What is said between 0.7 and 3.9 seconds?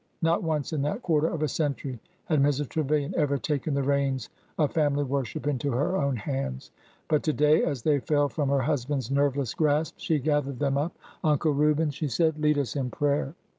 in that quarter of a century had Mrs. Trevilian ever taken the